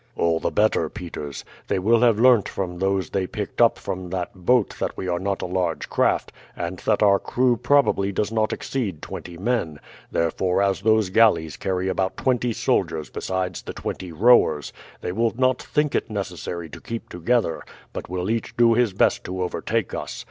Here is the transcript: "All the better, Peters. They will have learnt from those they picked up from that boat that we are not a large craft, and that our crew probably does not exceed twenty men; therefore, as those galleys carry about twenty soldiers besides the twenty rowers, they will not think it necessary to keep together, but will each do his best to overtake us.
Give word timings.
"All 0.15 0.39
the 0.39 0.49
better, 0.49 0.89
Peters. 0.89 1.45
They 1.67 1.77
will 1.77 1.99
have 1.99 2.17
learnt 2.19 2.49
from 2.49 2.79
those 2.79 3.11
they 3.11 3.27
picked 3.27 3.61
up 3.61 3.77
from 3.77 4.09
that 4.09 4.33
boat 4.33 4.75
that 4.79 4.97
we 4.97 5.07
are 5.07 5.19
not 5.19 5.43
a 5.43 5.45
large 5.45 5.89
craft, 5.89 6.31
and 6.55 6.79
that 6.79 7.03
our 7.03 7.19
crew 7.19 7.55
probably 7.55 8.11
does 8.11 8.31
not 8.31 8.51
exceed 8.51 9.03
twenty 9.03 9.37
men; 9.37 9.79
therefore, 10.11 10.63
as 10.63 10.81
those 10.81 11.11
galleys 11.11 11.55
carry 11.55 11.87
about 11.87 12.17
twenty 12.17 12.51
soldiers 12.51 13.11
besides 13.11 13.61
the 13.61 13.73
twenty 13.73 14.11
rowers, 14.11 14.73
they 15.01 15.11
will 15.11 15.35
not 15.37 15.61
think 15.61 15.93
it 15.93 16.09
necessary 16.09 16.67
to 16.67 16.81
keep 16.81 17.07
together, 17.07 17.61
but 17.93 18.09
will 18.09 18.27
each 18.31 18.57
do 18.57 18.73
his 18.73 18.93
best 18.93 19.23
to 19.25 19.43
overtake 19.43 19.93
us. 19.93 20.19